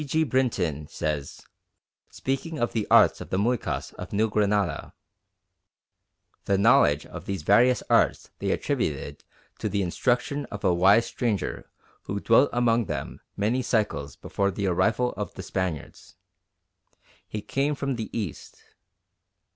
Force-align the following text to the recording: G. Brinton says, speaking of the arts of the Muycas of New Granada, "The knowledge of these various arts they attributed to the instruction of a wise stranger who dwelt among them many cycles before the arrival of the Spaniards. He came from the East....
G. 0.03 0.23
Brinton 0.23 0.87
says, 0.87 1.45
speaking 2.09 2.57
of 2.57 2.73
the 2.73 2.87
arts 2.89 3.21
of 3.21 3.29
the 3.29 3.37
Muycas 3.37 3.93
of 3.99 4.11
New 4.11 4.31
Granada, 4.31 4.95
"The 6.45 6.57
knowledge 6.57 7.05
of 7.05 7.27
these 7.27 7.43
various 7.43 7.83
arts 7.87 8.31
they 8.39 8.49
attributed 8.49 9.23
to 9.59 9.69
the 9.69 9.83
instruction 9.83 10.45
of 10.45 10.63
a 10.63 10.73
wise 10.73 11.05
stranger 11.05 11.69
who 12.05 12.19
dwelt 12.19 12.49
among 12.51 12.85
them 12.85 13.21
many 13.37 13.61
cycles 13.61 14.15
before 14.15 14.49
the 14.49 14.65
arrival 14.65 15.13
of 15.15 15.35
the 15.35 15.43
Spaniards. 15.43 16.15
He 17.27 17.43
came 17.43 17.75
from 17.75 17.95
the 17.95 18.09
East.... 18.11 18.63